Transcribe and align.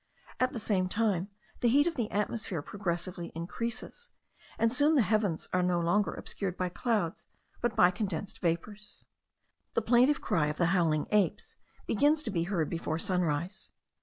At 0.39 0.51
the 0.51 0.57
same 0.59 0.89
time 0.89 1.27
the 1.59 1.69
heat 1.69 1.85
of 1.85 1.93
the 1.93 2.09
atmosphere 2.09 2.63
progressively 2.63 3.31
increases; 3.35 4.09
and 4.57 4.73
soon 4.73 4.95
the 4.95 5.03
heavens 5.03 5.47
are 5.53 5.61
no 5.61 5.79
longer 5.79 6.11
obscured 6.15 6.57
by 6.57 6.69
clouds, 6.69 7.27
but 7.61 7.75
by 7.75 7.91
condensed 7.91 8.39
vapours. 8.39 9.03
The 9.75 9.83
plaintive 9.83 10.19
cry 10.19 10.47
of 10.47 10.57
the 10.57 10.65
howling 10.73 11.05
apes 11.11 11.55
begins 11.85 12.23
to 12.23 12.31
be 12.31 12.45
heard 12.45 12.67
before 12.67 12.97
sunrise. 12.97 13.69